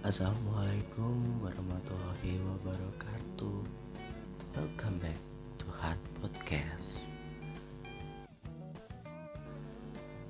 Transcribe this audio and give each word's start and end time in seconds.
Assalamualaikum 0.00 1.44
warahmatullahi 1.44 2.40
wabarakatuh. 2.40 3.60
Welcome 4.56 4.96
back 4.96 5.20
to 5.60 5.68
Heart 5.76 6.00
Podcast. 6.16 7.12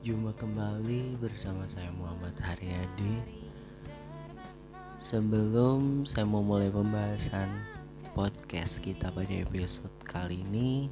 Jumpa 0.03 0.35
kembali 0.43 1.23
bersama 1.23 1.71
saya 1.71 1.87
Muhammad 1.95 2.35
Haryadi. 2.43 3.23
Sebelum 4.99 6.03
saya 6.03 6.27
mau 6.27 6.43
mulai 6.43 6.67
pembahasan 6.75 7.55
podcast 8.19 8.83
kita 8.83 9.15
pada 9.15 9.31
episode 9.31 9.95
kali 10.03 10.43
ini 10.51 10.91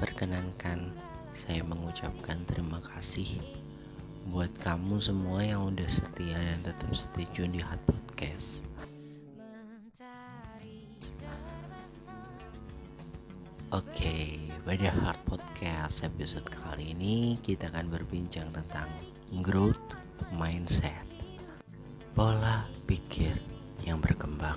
Perkenankan 0.00 0.88
saya 1.36 1.60
mengucapkan 1.68 2.48
terima 2.48 2.80
kasih 2.80 3.63
buat 4.24 4.48
kamu 4.56 5.04
semua 5.04 5.44
yang 5.44 5.68
udah 5.68 5.84
setia 5.84 6.40
dan 6.40 6.64
tetap 6.64 6.88
stay 6.96 7.28
tune 7.36 7.52
di 7.52 7.60
Hot 7.60 7.80
Podcast. 7.84 8.64
Oke, 13.74 14.06
okay, 14.06 14.24
pada 14.62 14.88
Hard 15.02 15.20
Podcast 15.26 16.06
episode 16.06 16.46
kali 16.46 16.94
ini 16.94 17.36
kita 17.42 17.68
akan 17.74 17.90
berbincang 17.90 18.48
tentang 18.54 18.86
growth 19.42 19.98
mindset, 20.32 21.04
pola 22.14 22.64
pikir 22.86 23.34
yang 23.82 23.98
berkembang. 23.98 24.56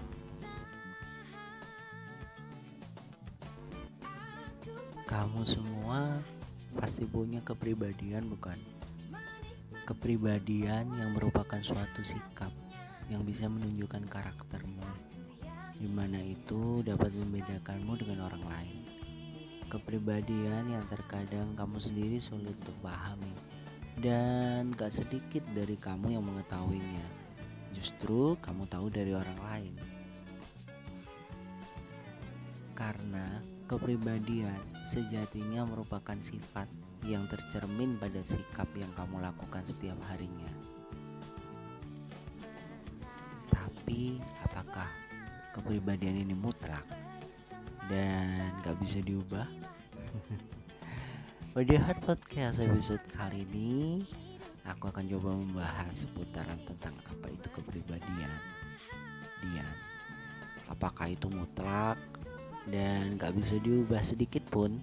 Kamu 5.10 5.42
semua 5.50 6.22
pasti 6.78 7.10
punya 7.10 7.42
kepribadian 7.42 8.30
bukan? 8.30 8.77
Kepribadian 9.88 10.92
yang 11.00 11.16
merupakan 11.16 11.64
suatu 11.64 12.04
sikap 12.04 12.52
yang 13.08 13.24
bisa 13.24 13.48
menunjukkan 13.48 14.04
karaktermu. 14.12 14.84
Di 15.80 15.88
mana 15.88 16.20
itu 16.20 16.84
dapat 16.84 17.16
membedakanmu 17.16 17.96
dengan 17.96 18.28
orang 18.28 18.44
lain. 18.44 18.84
Kepribadian 19.72 20.76
yang 20.76 20.84
terkadang 20.92 21.56
kamu 21.56 21.80
sendiri 21.80 22.20
sulit 22.20 22.52
untuk 22.60 22.76
pahami. 22.84 23.32
Dan 23.96 24.76
gak 24.76 24.92
sedikit 24.92 25.48
dari 25.56 25.80
kamu 25.80 26.20
yang 26.20 26.24
mengetahuinya. 26.28 27.08
Justru 27.72 28.36
kamu 28.44 28.68
tahu 28.68 28.92
dari 28.92 29.16
orang 29.16 29.40
lain. 29.40 29.74
Karena 32.76 33.40
kepribadian 33.72 34.60
sejatinya 34.84 35.64
merupakan 35.64 36.20
sifat 36.20 36.87
yang 37.06 37.30
tercermin 37.30 38.00
pada 38.02 38.24
sikap 38.26 38.66
yang 38.74 38.90
kamu 38.98 39.22
lakukan 39.22 39.62
setiap 39.68 39.98
harinya. 40.10 40.50
Tapi 43.54 44.18
apakah 44.48 44.90
kepribadian 45.54 46.26
ini 46.26 46.34
mutlak 46.34 46.86
dan 47.92 48.56
gak 48.66 48.78
bisa 48.82 49.04
diubah? 49.04 49.46
Pada 51.58 51.74
Hard 51.90 52.06
Podcast 52.06 52.62
episode 52.62 53.02
kali 53.18 53.42
ini 53.50 54.06
Aku 54.70 54.94
akan 54.94 55.10
coba 55.10 55.34
membahas 55.34 56.06
seputaran 56.06 56.62
tentang 56.70 56.94
apa 57.10 57.34
itu 57.34 57.50
kepribadian 57.50 58.30
Dian 59.42 59.78
Apakah 60.70 61.10
itu 61.10 61.26
mutlak 61.34 61.98
dan 62.70 63.18
gak 63.18 63.34
bisa 63.34 63.58
diubah 63.58 64.06
sedikit 64.06 64.46
pun 64.54 64.78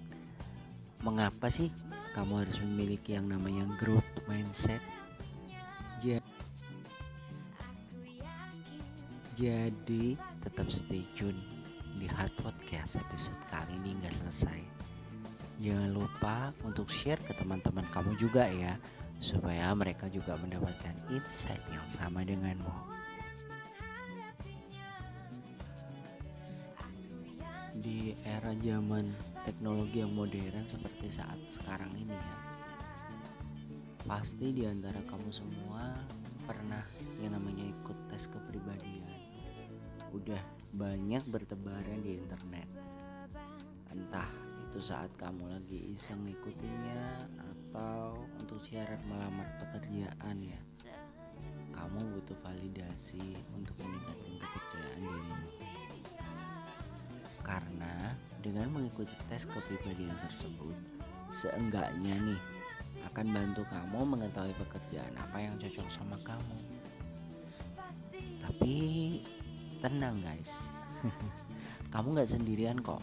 Mengapa 0.99 1.47
sih 1.47 1.71
kamu 2.15 2.47
harus 2.47 2.63
memiliki 2.63 3.19
yang 3.19 3.27
namanya 3.27 3.67
growth 3.75 4.07
mindset. 4.23 4.79
Jadi 9.35 10.15
tetap 10.39 10.71
stay 10.71 11.03
tune 11.19 11.35
di 11.99 12.07
Hot 12.07 12.31
Podcast 12.39 13.03
episode 13.03 13.35
kali 13.51 13.75
ini 13.83 13.99
nggak 13.99 14.23
selesai. 14.23 14.63
Jangan 15.59 15.91
lupa 15.91 16.55
untuk 16.63 16.87
share 16.87 17.19
ke 17.19 17.35
teman-teman 17.35 17.83
kamu 17.91 18.15
juga 18.15 18.47
ya 18.47 18.79
supaya 19.19 19.75
mereka 19.75 20.07
juga 20.07 20.39
mendapatkan 20.39 20.95
insight 21.11 21.59
yang 21.67 21.83
sama 21.91 22.23
denganmu. 22.23 22.95
Di 27.75 28.15
era 28.23 28.55
zaman 28.63 29.34
teknologi 29.45 30.01
yang 30.01 30.09
modern 30.11 30.65
seperti 30.65 31.13
saat 31.13 31.37
sekarang 31.53 31.93
ini 31.93 32.17
ya. 32.17 32.37
Pasti 34.05 34.49
di 34.53 34.65
antara 34.65 34.97
kamu 35.05 35.29
semua 35.29 36.01
pernah 36.49 36.81
yang 37.21 37.37
namanya 37.37 37.61
ikut 37.61 37.97
tes 38.09 38.25
kepribadian. 38.29 39.05
Udah 40.13 40.41
banyak 40.77 41.25
bertebaran 41.29 42.01
di 42.01 42.17
internet. 42.17 42.69
Entah 43.93 44.29
itu 44.65 44.81
saat 44.81 45.13
kamu 45.17 45.45
lagi 45.45 45.93
iseng 45.93 46.25
ngikutinnya 46.25 47.29
atau 47.39 48.17
untuk 48.41 48.61
syarat 48.65 48.99
melamar 49.05 49.47
pekerjaan 49.61 50.37
ya. 50.41 50.61
Kamu 51.73 52.17
butuh 52.17 52.37
validasi 52.41 53.39
untuk 53.53 53.77
meningkatkan 53.77 54.35
kepercayaan 54.41 55.01
dirimu. 55.05 55.49
Karena 57.45 58.13
dengan 58.45 58.69
mengikuti 58.69 59.17
tes 59.25 59.49
kepribadian 59.49 60.13
tersebut, 60.21 60.77
seenggaknya 61.33 62.13
nih 62.21 62.41
akan 63.09 63.33
bantu 63.33 63.65
kamu 63.73 64.05
mengetahui 64.05 64.53
pekerjaan 64.61 65.13
apa 65.17 65.41
yang 65.41 65.57
cocok 65.57 65.89
sama 65.89 66.13
kamu. 66.21 66.57
Tapi 68.37 68.77
tenang 69.81 70.21
guys, 70.21 70.69
kamu 71.93 72.21
gak 72.21 72.29
sendirian 72.29 72.77
kok. 72.85 73.01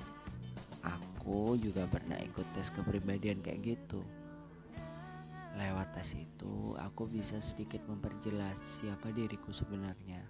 Aku 0.86 1.58
juga 1.58 1.90
pernah 1.90 2.18
ikut 2.22 2.46
tes 2.54 2.70
kepribadian 2.70 3.42
kayak 3.42 3.62
gitu. 3.66 4.02
Lewat 5.58 5.90
tes 5.92 6.14
itu, 6.16 6.78
aku 6.78 7.10
bisa 7.10 7.42
sedikit 7.42 7.82
memperjelas 7.90 8.56
siapa 8.56 9.10
diriku 9.10 9.52
sebenarnya, 9.52 10.22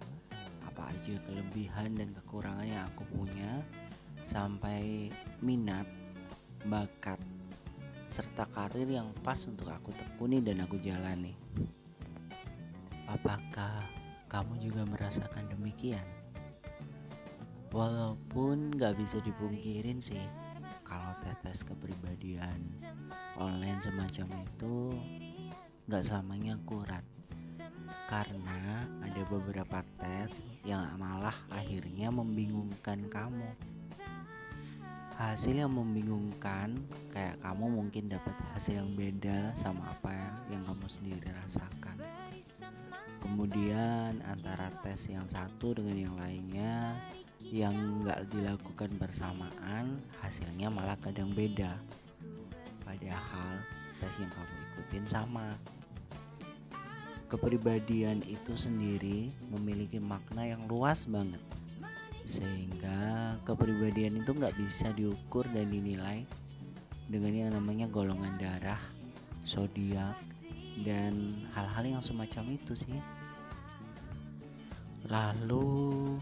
apa 0.67 0.89
aja 0.89 1.15
kelebihan 1.29 1.95
dan 1.95 2.11
kekurangan 2.11 2.67
yang 2.67 2.83
aku 2.91 3.07
punya, 3.07 3.63
sampai 4.23 5.11
minat, 5.43 5.87
bakat, 6.67 7.19
serta 8.07 8.47
karir 8.47 8.87
yang 8.87 9.11
pas 9.23 9.39
untuk 9.47 9.67
aku 9.67 9.91
tekuni 9.91 10.39
dan 10.39 10.63
aku 10.63 10.79
jalani. 10.79 11.35
Apakah 13.07 13.83
kamu 14.31 14.63
juga 14.63 14.87
merasakan 14.87 15.51
demikian? 15.51 16.03
Walaupun 17.73 18.73
gak 18.79 18.95
bisa 18.97 19.19
dipungkirin 19.21 19.99
sih, 19.99 20.23
kalau 20.85 21.11
tetes 21.19 21.65
kepribadian 21.65 22.61
online 23.37 23.81
semacam 23.81 24.29
itu 24.45 24.93
gak 25.89 26.05
selamanya 26.05 26.55
akurat 26.55 27.01
karena 28.05 28.85
ada 29.01 29.25
beberapa 29.25 29.81
tes 29.97 30.45
yang 30.61 30.85
malah 31.01 31.33
akhirnya 31.49 32.13
membingungkan 32.13 33.09
kamu 33.09 33.72
hasil 35.17 35.53
yang 35.53 35.73
membingungkan 35.73 36.73
kayak 37.13 37.37
kamu 37.45 37.65
mungkin 37.69 38.09
dapat 38.09 38.33
hasil 38.53 38.81
yang 38.81 38.91
beda 38.97 39.53
sama 39.53 39.93
apa 39.93 40.09
yang 40.49 40.65
kamu 40.65 40.87
sendiri 40.89 41.29
rasakan. 41.43 41.97
Kemudian 43.21 44.19
antara 44.25 44.67
tes 44.83 45.07
yang 45.07 45.23
satu 45.29 45.77
dengan 45.77 45.95
yang 45.95 46.15
lainnya 46.17 46.97
yang 47.39 47.75
nggak 48.01 48.27
dilakukan 48.33 48.91
bersamaan 48.97 50.01
hasilnya 50.19 50.73
malah 50.73 50.97
kadang 50.99 51.31
beda. 51.31 51.77
Padahal 52.83 53.63
tes 54.01 54.13
yang 54.19 54.31
kamu 54.33 54.55
ikutin 54.73 55.05
sama. 55.07 55.55
Kepribadian 57.29 58.21
itu 58.29 58.53
sendiri 58.53 59.33
memiliki 59.49 59.97
makna 59.97 60.45
yang 60.45 60.69
luas 60.69 61.09
banget 61.09 61.41
sehingga 62.23 63.35
kepribadian 63.43 64.23
itu 64.23 64.31
nggak 64.31 64.55
bisa 64.55 64.95
diukur 64.95 65.43
dan 65.51 65.67
dinilai 65.67 66.23
dengan 67.11 67.33
yang 67.35 67.51
namanya 67.51 67.91
golongan 67.91 68.39
darah, 68.39 68.79
zodiak 69.43 70.15
dan 70.87 71.35
hal-hal 71.51 71.99
yang 71.99 72.03
semacam 72.03 72.55
itu 72.55 72.73
sih. 72.73 72.99
Lalu 75.11 76.15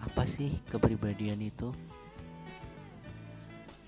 apa 0.00 0.24
sih 0.24 0.56
kepribadian 0.72 1.44
itu? 1.44 1.68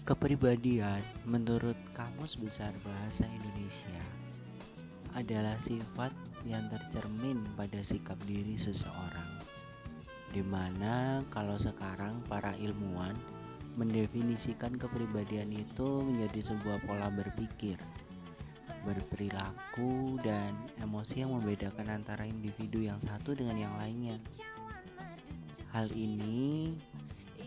Kepribadian 0.04 1.00
menurut 1.24 1.78
Kamus 1.96 2.36
Besar 2.36 2.74
Bahasa 2.84 3.24
Indonesia 3.24 4.02
adalah 5.16 5.56
sifat 5.56 6.12
yang 6.44 6.68
tercermin 6.68 7.40
pada 7.54 7.80
sikap 7.80 8.18
diri 8.26 8.58
seseorang 8.58 9.31
Di 10.32 10.40
mana 10.40 11.20
kalau 11.28 11.60
sekarang 11.60 12.24
para 12.24 12.56
ilmuwan 12.56 13.12
mendefinisikan 13.76 14.76
kepribadian 14.80 15.52
itu 15.52 16.04
menjadi 16.04 16.52
sebuah 16.52 16.80
pola 16.88 17.12
berpikir 17.12 17.76
berperilaku, 18.82 20.18
dan 20.26 20.58
emosi 20.82 21.22
yang 21.22 21.32
membedakan 21.38 22.02
antara 22.02 22.26
individu 22.26 22.82
yang 22.82 22.98
satu 22.98 23.34
dengan 23.34 23.54
yang 23.54 23.74
lainnya. 23.78 24.18
Hal 25.70 25.88
ini 25.94 26.76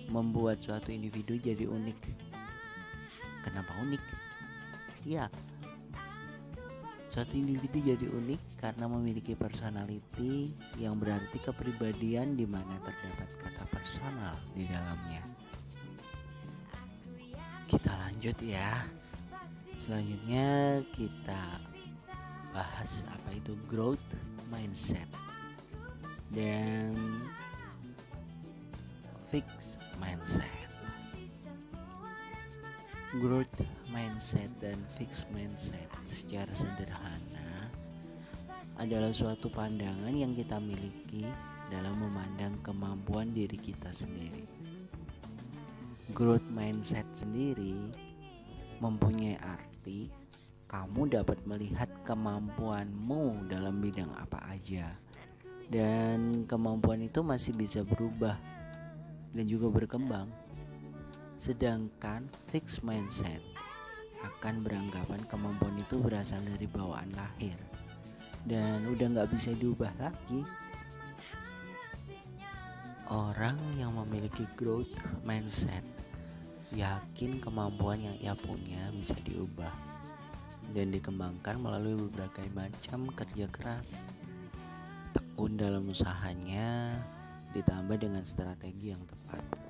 membuat 0.09 0.63
suatu 0.63 0.89
individu 0.89 1.37
jadi 1.37 1.67
unik. 1.67 1.99
Kenapa 3.45 3.75
unik? 3.83 4.03
Ya, 5.05 5.29
suatu 7.15 7.39
individu 7.39 7.79
jadi 7.79 8.11
unik 8.11 8.59
karena 8.59 8.91
memiliki 8.91 9.39
personality 9.39 10.51
yang 10.75 10.99
berarti 10.99 11.39
kepribadian 11.39 12.35
di 12.35 12.43
mana 12.43 12.75
terdapat 12.83 13.31
kata 13.39 13.63
personal 13.71 14.35
di 14.51 14.67
dalamnya. 14.67 15.23
Kita 17.71 17.95
lanjut 17.95 18.35
ya. 18.43 18.83
Selanjutnya 19.79 20.83
kita 20.91 21.63
bahas 22.51 23.07
apa 23.07 23.31
itu 23.31 23.55
growth 23.63 24.03
mindset 24.51 25.07
dan 26.35 26.99
fix 29.31 29.79
mindset. 30.03 30.67
Growth 33.23 33.74
mindset 33.95 34.51
dan 34.59 34.75
fix 34.91 35.23
mindset 35.31 35.87
secara 36.03 36.51
sederhana 36.51 37.71
adalah 38.75 39.15
suatu 39.15 39.47
pandangan 39.47 40.11
yang 40.11 40.35
kita 40.35 40.59
miliki 40.59 41.23
dalam 41.71 41.95
memandang 42.03 42.59
kemampuan 42.59 43.31
diri 43.31 43.55
kita 43.55 43.95
sendiri. 43.95 44.43
Growth 46.11 46.43
mindset 46.51 47.07
sendiri 47.15 47.71
mempunyai 48.83 49.39
arti 49.39 50.11
kamu 50.67 51.15
dapat 51.15 51.39
melihat 51.47 51.87
kemampuanmu 52.03 53.47
dalam 53.47 53.79
bidang 53.79 54.11
apa 54.11 54.43
aja 54.51 54.91
dan 55.71 56.43
kemampuan 56.43 56.99
itu 56.99 57.23
masih 57.23 57.55
bisa 57.55 57.87
berubah 57.87 58.35
dan 59.31 59.45
juga 59.47 59.71
berkembang 59.71 60.27
sedangkan 61.39 62.27
fixed 62.51 62.83
mindset 62.83 63.39
akan 64.25 64.65
beranggapan 64.65 65.21
kemampuan 65.29 65.77
itu 65.77 66.01
berasal 66.01 66.41
dari 66.41 66.65
bawaan 66.65 67.13
lahir 67.13 67.53
dan 68.49 68.85
udah 68.89 69.07
nggak 69.13 69.29
bisa 69.29 69.53
diubah 69.53 69.93
lagi 70.01 70.41
orang 73.13 73.57
yang 73.77 73.93
memiliki 73.93 74.49
growth 74.57 74.91
mindset 75.21 75.85
yakin 76.73 77.37
kemampuan 77.37 78.01
yang 78.01 78.17
ia 78.19 78.33
punya 78.33 78.89
bisa 78.91 79.13
diubah 79.21 79.95
dan 80.73 80.89
dikembangkan 80.89 81.61
melalui 81.61 82.09
berbagai 82.09 82.49
macam 82.55 83.11
kerja 83.13 83.45
keras. 83.53 84.01
Tekun 85.13 85.59
dalam 85.59 85.85
usahanya 85.87 86.99
ditambah 87.53 87.95
dengan 88.01 88.23
strategi 88.25 88.91
yang 88.95 89.03
tepat. 89.05 89.64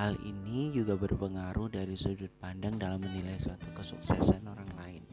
Hal 0.00 0.16
ini 0.24 0.72
juga 0.72 0.96
berpengaruh 0.96 1.76
dari 1.76 1.92
sudut 1.92 2.32
pandang 2.40 2.80
dalam 2.80 3.04
menilai 3.04 3.36
suatu 3.36 3.68
kesuksesan 3.76 4.48
orang 4.48 4.72
lain. 4.80 5.04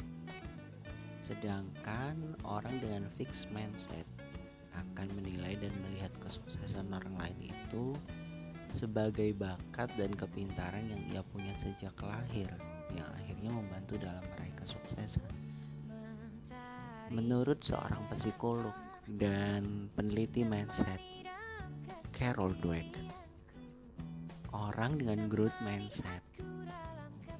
Sedangkan 1.20 2.16
orang 2.48 2.72
dengan 2.80 3.04
fixed 3.12 3.52
mindset 3.52 4.08
akan 4.72 5.12
menilai 5.20 5.60
dan 5.60 5.76
melihat 5.84 6.16
kesuksesan 6.24 6.88
orang 6.96 7.20
lain 7.20 7.52
itu 7.52 8.00
sebagai 8.72 9.36
bakat 9.36 9.92
dan 10.00 10.16
kepintaran 10.16 10.88
yang 10.88 11.04
ia 11.12 11.20
punya 11.36 11.52
sejak 11.60 12.00
lahir 12.00 12.48
yang 12.96 13.12
akhirnya 13.20 13.52
membantu 13.52 14.00
dalam 14.00 14.24
meraih 14.24 14.56
kesuksesan. 14.56 15.36
Menurut 17.12 17.60
seorang 17.60 18.08
psikolog 18.08 18.72
dan 19.04 19.92
peneliti 20.00 20.48
mindset, 20.48 21.04
Carol 22.16 22.56
Dweck, 22.64 23.17
orang 24.78 25.02
dengan 25.02 25.26
growth 25.26 25.58
mindset 25.66 26.22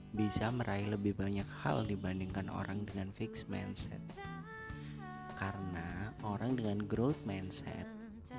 bisa 0.10 0.50
meraih 0.50 0.90
lebih 0.90 1.14
banyak 1.14 1.46
hal 1.62 1.86
dibandingkan 1.86 2.50
orang 2.50 2.82
dengan 2.82 3.14
fixed 3.14 3.46
mindset. 3.46 4.02
Karena 5.38 6.18
orang 6.26 6.58
dengan 6.58 6.82
growth 6.90 7.22
mindset 7.30 7.86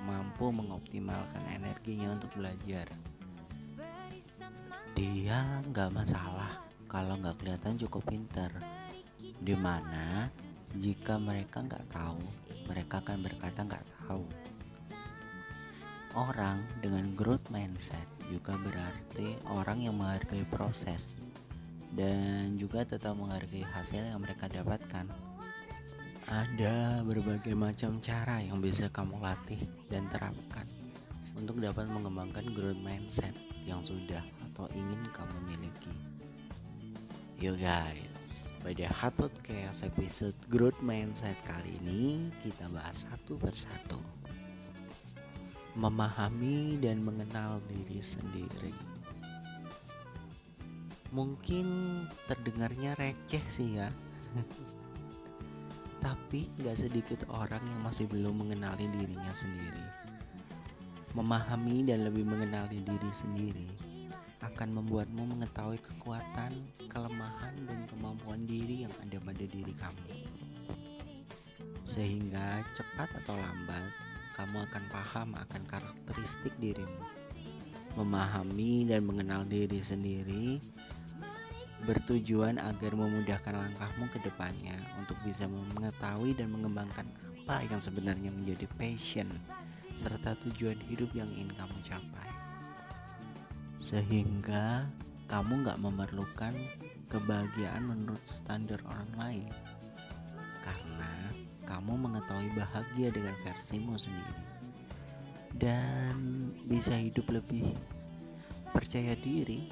mampu 0.03 0.50
mengoptimalkan 0.50 1.47
energinya 1.47 2.19
untuk 2.19 2.35
belajar. 2.35 2.91
Dia 4.99 5.62
nggak 5.71 5.94
masalah 5.94 6.59
kalau 6.91 7.23
nggak 7.23 7.39
kelihatan 7.39 7.79
cukup 7.79 8.03
pintar. 8.03 8.51
Di 9.23 9.55
mana 9.55 10.27
jika 10.75 11.23
mereka 11.23 11.62
nggak 11.62 11.87
tahu, 11.87 12.19
mereka 12.67 12.99
akan 12.99 13.23
berkata 13.23 13.62
nggak 13.62 13.87
tahu. 14.03 14.27
Orang 16.19 16.67
dengan 16.83 17.15
growth 17.15 17.47
mindset 17.55 18.18
juga 18.29 18.55
berarti 18.61 19.35
orang 19.49 19.83
yang 19.83 19.97
menghargai 19.97 20.45
proses 20.47 21.17
dan 21.97 22.55
juga 22.61 22.85
tetap 22.85 23.17
menghargai 23.17 23.65
hasil 23.65 24.05
yang 24.05 24.21
mereka 24.21 24.47
dapatkan. 24.47 25.09
Ada 26.29 27.01
berbagai 27.09 27.57
macam 27.57 27.97
cara 27.97 28.45
yang 28.45 28.61
bisa 28.61 28.93
kamu 28.93 29.17
latih 29.17 29.65
dan 29.89 30.05
terapkan 30.13 30.69
untuk 31.33 31.57
dapat 31.57 31.89
mengembangkan 31.89 32.53
growth 32.53 32.79
mindset 32.85 33.33
yang 33.65 33.81
sudah 33.81 34.21
atau 34.53 34.69
ingin 34.77 35.01
kamu 35.09 35.37
miliki. 35.49 35.95
Yo 37.39 37.57
guys, 37.57 38.51
pada 38.61 38.91
Hot 38.99 39.15
Podcast 39.15 39.87
episode 39.87 40.35
Growth 40.51 40.83
Mindset 40.83 41.39
kali 41.47 41.79
ini 41.81 42.35
kita 42.43 42.67
bahas 42.75 43.07
satu 43.07 43.39
persatu. 43.39 44.18
Memahami 45.79 46.75
dan 46.83 46.99
mengenal 47.07 47.63
diri 47.71 48.03
sendiri. 48.03 48.75
Mungkin 51.15 51.67
terdengarnya 52.27 52.99
receh 52.99 53.45
sih 53.47 53.79
ya. 53.79 53.87
Tapi 56.05 56.51
gak 56.59 56.83
sedikit 56.83 57.31
orang 57.31 57.63
yang 57.63 57.81
masih 57.87 58.11
belum 58.11 58.43
mengenali 58.43 58.91
dirinya 58.91 59.31
sendiri. 59.31 59.87
Memahami 61.15 61.87
dan 61.87 62.05
lebih 62.05 62.27
mengenali 62.27 62.83
diri 62.83 63.11
sendiri 63.15 63.71
akan 64.59 64.83
membuatmu 64.83 65.39
mengetahui 65.39 65.79
kekuatan, 65.83 66.51
kelemahan, 66.87 67.55
dan 67.67 67.87
kemampuan 67.91 68.43
diri 68.47 68.87
yang 68.87 68.95
ada 69.03 69.19
pada 69.23 69.45
diri 69.47 69.75
kamu. 69.75 70.07
Sehingga 71.82 72.63
cepat 72.75 73.11
atau 73.23 73.35
lambat, 73.35 74.07
kamu 74.39 74.63
akan 74.71 74.85
paham 74.95 75.29
akan 75.35 75.63
karakteristik 75.67 76.55
dirimu. 76.63 77.03
Memahami 77.99 78.87
dan 78.87 79.03
mengenal 79.03 79.43
diri 79.43 79.83
sendiri 79.83 80.63
bertujuan 81.83 82.63
agar 82.63 82.95
memudahkan 82.95 83.55
langkahmu 83.55 84.07
ke 84.15 84.23
depannya 84.23 84.79
untuk 84.99 85.19
bisa 85.27 85.51
mengetahui 85.51 86.39
dan 86.39 86.55
mengembangkan 86.55 87.07
apa 87.49 87.67
yang 87.67 87.83
sebenarnya 87.83 88.31
menjadi 88.31 88.71
passion 88.79 89.27
serta 89.99 90.39
tujuan 90.47 90.79
hidup 90.87 91.11
yang 91.19 91.27
ingin 91.35 91.51
kamu 91.59 91.75
capai. 91.83 92.31
Sehingga 93.83 94.87
kamu 95.27 95.67
gak 95.67 95.83
memerlukan 95.83 96.55
kebahagiaan 97.11 97.89
menurut 97.89 98.23
standar 98.23 98.79
orang 98.87 99.11
lain 99.19 99.51
karena 100.63 101.13
kamu 101.69 102.08
mengetahui 102.08 102.48
bahagia 102.56 103.13
dengan 103.13 103.37
versimu 103.44 104.01
sendiri. 104.01 104.37
Dan 105.53 106.48
bisa 106.65 106.96
hidup 106.96 107.29
lebih 107.29 107.77
percaya 108.72 109.13
diri. 109.20 109.69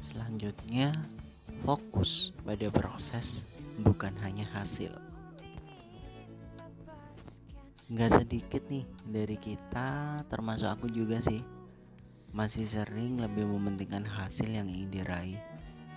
Selanjutnya, 0.00 0.96
fokus 1.60 2.32
pada 2.40 2.72
proses, 2.72 3.44
bukan 3.84 4.16
hanya 4.24 4.48
hasil. 4.56 4.96
Gak 7.92 8.24
sedikit 8.24 8.64
nih 8.72 8.88
dari 9.04 9.36
kita, 9.36 10.24
termasuk 10.26 10.72
aku 10.72 10.88
juga 10.88 11.20
sih, 11.20 11.44
masih 12.32 12.64
sering 12.66 13.20
lebih 13.20 13.44
mementingkan 13.46 14.02
hasil 14.08 14.50
yang 14.50 14.66
ingin 14.66 14.90
diraih 14.90 15.38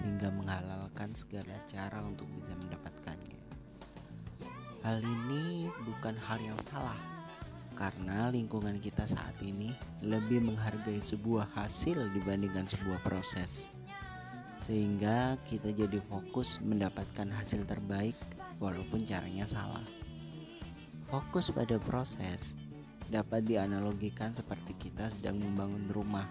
hingga 0.04 0.32
menghalalkan 0.32 1.12
segala 1.16 1.56
cara 1.68 2.00
untuk 2.04 2.28
bisa 2.38 2.56
mendapatkannya. 2.56 3.40
Hal 4.84 5.04
ini 5.04 5.68
bukan 5.84 6.16
hal 6.16 6.40
yang 6.40 6.60
salah, 6.60 6.98
karena 7.76 8.32
lingkungan 8.32 8.80
kita 8.80 9.04
saat 9.04 9.36
ini 9.44 9.76
lebih 10.04 10.44
menghargai 10.44 11.04
sebuah 11.04 11.52
hasil 11.56 12.12
dibandingkan 12.16 12.64
sebuah 12.68 13.04
proses 13.04 13.76
sehingga 14.60 15.40
kita 15.48 15.72
jadi 15.72 16.04
fokus 16.04 16.60
mendapatkan 16.60 17.32
hasil 17.32 17.64
terbaik 17.64 18.14
walaupun 18.60 19.08
caranya 19.08 19.48
salah. 19.48 19.84
Fokus 21.08 21.50
pada 21.50 21.80
proses 21.80 22.60
dapat 23.10 23.48
dianalogikan 23.48 24.36
seperti 24.36 24.76
kita 24.78 25.10
sedang 25.10 25.40
membangun 25.42 25.88
rumah. 25.90 26.28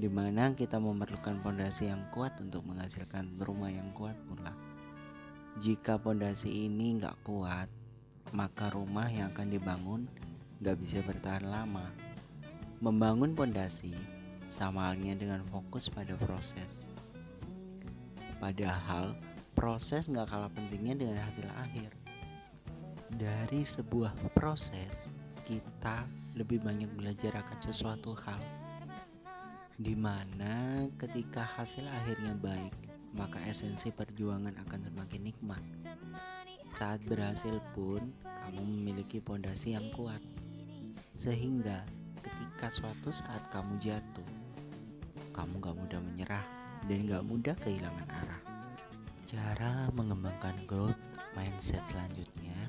Di 0.00 0.08
mana 0.08 0.56
kita 0.56 0.80
memerlukan 0.80 1.44
pondasi 1.44 1.92
yang 1.92 2.00
kuat 2.08 2.32
untuk 2.40 2.64
menghasilkan 2.64 3.28
rumah 3.44 3.68
yang 3.68 3.92
kuat 3.92 4.16
pula. 4.24 4.48
Jika 5.60 6.00
pondasi 6.00 6.64
ini 6.64 6.96
nggak 6.96 7.20
kuat, 7.20 7.68
maka 8.32 8.72
rumah 8.72 9.04
yang 9.12 9.28
akan 9.28 9.52
dibangun 9.52 10.08
nggak 10.64 10.80
bisa 10.80 11.04
bertahan 11.04 11.44
lama. 11.44 11.84
Membangun 12.80 13.36
pondasi 13.36 13.92
sama 14.48 14.88
halnya 14.88 15.12
dengan 15.20 15.44
fokus 15.44 15.92
pada 15.92 16.16
proses. 16.16 16.88
Padahal 18.40 19.12
proses 19.52 20.08
nggak 20.08 20.32
kalah 20.32 20.48
pentingnya 20.48 20.96
dengan 20.96 21.20
hasil 21.20 21.44
akhir. 21.60 21.92
Dari 23.20 23.68
sebuah 23.68 24.16
proses, 24.32 25.12
kita 25.44 26.08
lebih 26.40 26.64
banyak 26.64 26.88
belajar 26.96 27.36
akan 27.36 27.58
sesuatu 27.60 28.16
hal 28.24 28.69
di 29.80 29.96
mana 29.96 30.84
ketika 31.00 31.40
hasil 31.56 31.88
akhirnya 31.88 32.36
baik, 32.36 32.76
maka 33.16 33.40
esensi 33.48 33.88
perjuangan 33.88 34.52
akan 34.68 34.80
semakin 34.92 35.32
nikmat. 35.32 35.64
Saat 36.68 37.00
berhasil 37.08 37.56
pun, 37.72 38.12
kamu 38.20 38.60
memiliki 38.60 39.24
pondasi 39.24 39.72
yang 39.72 39.88
kuat, 39.96 40.20
sehingga 41.16 41.80
ketika 42.20 42.68
suatu 42.68 43.08
saat 43.08 43.48
kamu 43.48 43.80
jatuh, 43.80 44.28
kamu 45.32 45.56
gak 45.64 45.76
mudah 45.80 46.00
menyerah 46.12 46.44
dan 46.84 47.08
gak 47.08 47.24
mudah 47.24 47.56
kehilangan 47.64 48.08
arah. 48.12 48.42
Cara 49.24 49.88
mengembangkan 49.96 50.60
growth 50.68 51.00
mindset 51.32 51.88
selanjutnya 51.88 52.59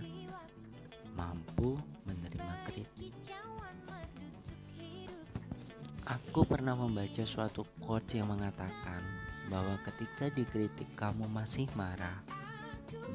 Aku 6.12 6.44
pernah 6.44 6.75
membaca 6.75 7.24
suatu 7.24 7.63
quote 7.80 8.20
yang 8.20 8.36
mengatakan 8.36 9.00
bahwa 9.48 9.80
ketika 9.80 10.27
dikritik 10.27 10.91
kamu 11.00 11.24
masih 11.32 11.72
marah, 11.72 12.20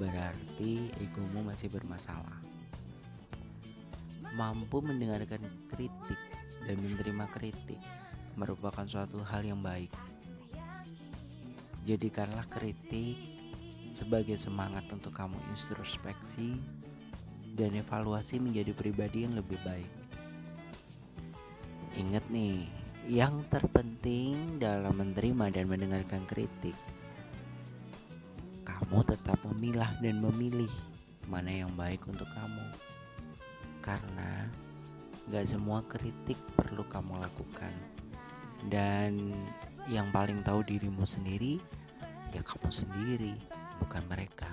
berarti 0.01 0.89
egomu 1.05 1.45
masih 1.45 1.69
bermasalah. 1.69 2.41
Mampu 4.33 4.81
mendengarkan 4.81 5.45
kritik 5.69 6.17
dan 6.65 6.81
menerima 6.81 7.29
kritik 7.37 7.77
merupakan 8.33 8.89
suatu 8.89 9.21
hal 9.29 9.45
yang 9.45 9.61
baik. 9.61 9.93
Jadikanlah 11.85 12.49
kritik 12.49 13.21
sebagai 13.93 14.41
semangat 14.41 14.89
untuk 14.89 15.13
kamu 15.13 15.37
introspeksi 15.53 16.57
dan 17.61 17.77
evaluasi 17.77 18.41
menjadi 18.41 18.73
pribadi 18.73 19.29
yang 19.29 19.37
lebih 19.37 19.61
baik. 19.69 19.93
Ingat 21.97 22.29
nih, 22.29 22.86
yang 23.07 23.47
terpenting 23.47 24.59
dalam 24.59 24.99
menerima 24.99 25.55
dan 25.55 25.71
mendengarkan 25.71 26.27
kritik, 26.27 26.75
kamu 28.67 29.07
tetap 29.07 29.39
memilah 29.47 29.95
dan 30.03 30.19
memilih 30.19 30.71
mana 31.31 31.55
yang 31.55 31.71
baik 31.79 32.03
untuk 32.11 32.27
kamu. 32.35 32.67
Karena 33.79 34.51
gak 35.31 35.47
semua 35.47 35.87
kritik 35.87 36.35
perlu 36.59 36.83
kamu 36.91 37.23
lakukan. 37.23 37.75
Dan 38.67 39.31
yang 39.87 40.11
paling 40.11 40.43
tahu 40.43 40.67
dirimu 40.67 41.07
sendiri, 41.07 41.63
ya 42.35 42.43
kamu 42.43 42.75
sendiri, 42.75 43.35
bukan 43.79 44.03
mereka. 44.11 44.51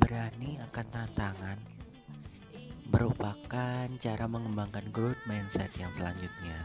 Berani 0.00 0.56
akan 0.64 0.86
tantangan 0.88 1.67
merupakan 2.88 3.84
cara 4.00 4.24
mengembangkan 4.24 4.88
growth 4.88 5.20
mindset 5.28 5.68
yang 5.76 5.92
selanjutnya. 5.92 6.56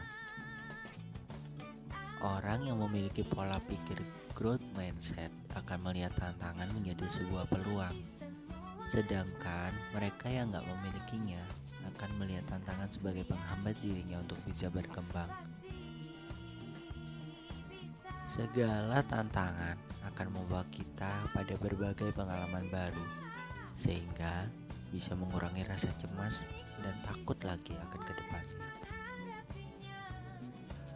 Orang 2.23 2.63
yang 2.63 2.79
memiliki 2.79 3.27
pola 3.27 3.59
pikir 3.59 3.99
growth 4.31 4.63
mindset 4.79 5.27
akan 5.51 5.83
melihat 5.83 6.15
tantangan 6.15 6.71
menjadi 6.71 7.03
sebuah 7.11 7.43
peluang, 7.51 7.99
sedangkan 8.87 9.75
mereka 9.91 10.31
yang 10.31 10.47
nggak 10.47 10.63
memilikinya 10.63 11.43
akan 11.91 12.15
melihat 12.15 12.47
tantangan 12.47 12.87
sebagai 12.87 13.27
penghambat 13.27 13.75
dirinya 13.83 14.23
untuk 14.23 14.39
bisa 14.47 14.71
berkembang. 14.71 15.27
Segala 18.23 19.03
tantangan 19.03 19.75
akan 20.07 20.27
membawa 20.31 20.63
kita 20.71 21.27
pada 21.35 21.59
berbagai 21.59 22.15
pengalaman 22.15 22.71
baru, 22.71 23.03
sehingga 23.75 24.47
bisa 24.93 25.17
mengurangi 25.17 25.65
rasa 25.65 25.89
cemas 25.97 26.45
dan 26.85 26.93
takut 27.01 27.35
lagi 27.41 27.73
akan 27.73 28.01
ke 28.05 28.13
depannya. 28.13 28.61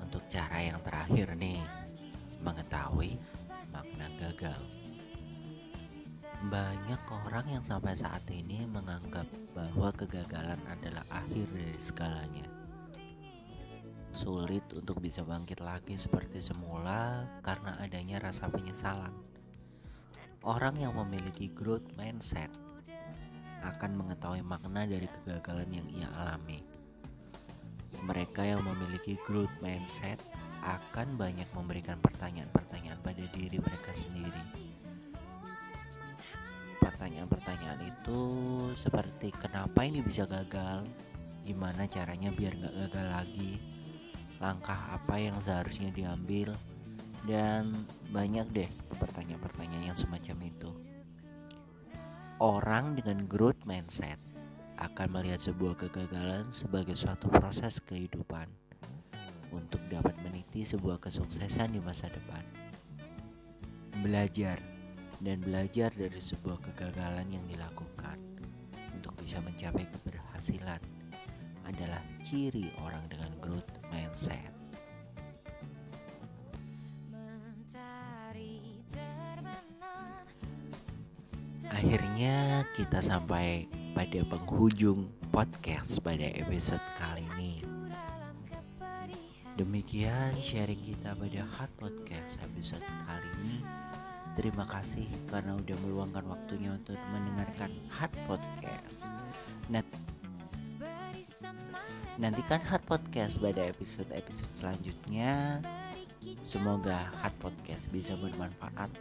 Untuk 0.05 0.21
cara 0.29 0.61
yang 0.61 0.77
terakhir 0.85 1.33
nih, 1.33 1.57
mengetahui 2.45 3.17
makna 3.73 4.05
gagal. 4.21 4.61
Banyak 6.37 7.01
orang 7.25 7.49
yang 7.49 7.65
sampai 7.65 7.97
saat 7.97 8.21
ini 8.29 8.69
menganggap 8.69 9.25
bahwa 9.57 9.89
kegagalan 9.97 10.61
adalah 10.69 11.01
akhir 11.09 11.49
dari 11.49 11.81
segalanya. 11.81 12.45
Sulit 14.13 14.61
untuk 14.77 15.01
bisa 15.01 15.25
bangkit 15.25 15.65
lagi 15.65 15.97
seperti 15.97 16.45
semula 16.45 17.25
karena 17.41 17.81
adanya 17.81 18.21
rasa 18.21 18.45
penyesalan. 18.53 19.13
Orang 20.45 20.77
yang 20.77 20.93
memiliki 20.93 21.49
growth 21.49 21.89
mindset 21.97 22.53
akan 23.63 23.97
mengetahui 23.97 24.43
makna 24.45 24.85
dari 24.85 25.09
kegagalan 25.09 25.69
yang 25.71 25.87
ia 25.93 26.09
alami. 26.21 26.61
Mereka 28.03 28.45
yang 28.45 28.61
memiliki 28.61 29.17
growth 29.25 29.53
mindset 29.63 30.21
akan 30.61 31.15
banyak 31.15 31.47
memberikan 31.55 31.97
pertanyaan-pertanyaan 32.03 32.99
pada 33.01 33.23
diri 33.33 33.57
mereka 33.57 33.95
sendiri. 33.95 34.43
Pertanyaan-pertanyaan 36.77 37.81
itu 37.87 38.21
seperti 38.75 39.33
kenapa 39.33 39.85
ini 39.85 40.03
bisa 40.03 40.27
gagal, 40.27 40.85
gimana 41.47 41.87
caranya 41.87 42.29
biar 42.33 42.53
gak 42.57 42.75
gagal 42.87 43.07
lagi, 43.11 43.53
langkah 44.37 44.77
apa 44.93 45.15
yang 45.17 45.37
seharusnya 45.41 45.89
diambil, 45.89 46.53
dan 47.25 47.73
banyak 48.13 48.45
deh 48.53 48.69
pertanyaan-pertanyaan 48.97 49.93
yang 49.93 49.99
semacam 49.99 50.37
itu. 50.47 50.71
Orang 52.37 52.93
dengan 52.93 53.25
growth 53.25 53.65
mindset 53.65 54.21
akan 54.77 55.09
melihat 55.09 55.41
sebuah 55.41 55.73
kegagalan 55.73 56.45
sebagai 56.53 56.93
suatu 56.93 57.33
proses 57.33 57.81
kehidupan 57.81 58.45
untuk 59.49 59.81
dapat 59.89 60.13
meniti 60.21 60.61
sebuah 60.61 61.01
kesuksesan 61.01 61.73
di 61.73 61.81
masa 61.81 62.13
depan. 62.13 62.45
Belajar 64.05 64.61
dan 65.17 65.41
belajar 65.41 65.89
dari 65.97 66.21
sebuah 66.21 66.61
kegagalan 66.61 67.25
yang 67.25 67.41
dilakukan 67.49 68.21
untuk 68.93 69.17
bisa 69.17 69.41
mencapai 69.41 69.89
keberhasilan 69.89 70.81
adalah 71.65 72.05
ciri 72.21 72.69
orang 72.85 73.01
dengan 73.09 73.33
growth 73.41 73.81
mindset. 73.89 74.56
Akhirnya 81.87 82.67
kita 82.75 82.99
sampai 82.99 83.63
pada 83.95 84.19
penghujung 84.27 85.07
podcast 85.31 86.03
pada 86.03 86.27
episode 86.35 86.83
kali 86.99 87.23
ini. 87.39 87.63
Demikian 89.55 90.35
sharing 90.35 90.83
kita 90.83 91.15
pada 91.15 91.47
Hot 91.47 91.71
Podcast 91.79 92.43
episode 92.43 92.83
kali 93.07 93.31
ini. 93.39 93.63
Terima 94.35 94.67
kasih 94.67 95.07
karena 95.31 95.55
udah 95.55 95.79
meluangkan 95.87 96.27
waktunya 96.27 96.75
untuk 96.75 96.99
mendengarkan 97.15 97.71
Hot 97.95 98.11
Podcast. 98.27 99.07
Nah, 99.71 99.79
nantikan 102.19 102.67
Hot 102.67 102.83
Podcast 102.83 103.39
pada 103.39 103.63
episode-episode 103.63 104.51
selanjutnya. 104.51 105.63
Semoga 106.43 107.15
Hot 107.23 107.31
Podcast 107.39 107.87
bisa 107.95 108.19
bermanfaat 108.19 108.91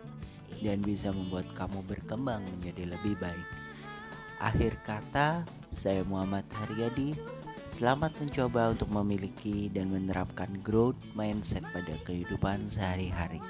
dan 0.60 0.80
bisa 0.84 1.12
membuat 1.12 1.48
kamu 1.56 1.82
berkembang 1.84 2.44
menjadi 2.56 2.96
lebih 2.96 3.16
baik. 3.20 3.46
Akhir 4.36 4.76
kata, 4.84 5.48
saya 5.72 6.04
Muhammad 6.04 6.44
Haryadi. 6.52 7.16
Selamat 7.66 8.14
mencoba 8.22 8.70
untuk 8.70 8.92
memiliki 8.94 9.66
dan 9.72 9.90
menerapkan 9.90 10.46
growth 10.62 11.00
mindset 11.18 11.66
pada 11.74 11.98
kehidupan 12.06 12.62
sehari-hari. 12.62 13.42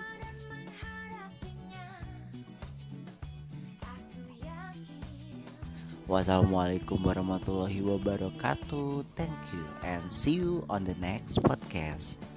Wassalamualaikum 6.06 7.02
warahmatullahi 7.02 7.82
wabarakatuh. 7.82 9.02
Thank 9.18 9.34
you 9.50 9.66
and 9.82 10.06
see 10.06 10.38
you 10.38 10.62
on 10.70 10.86
the 10.86 10.94
next 11.02 11.42
podcast. 11.42 12.35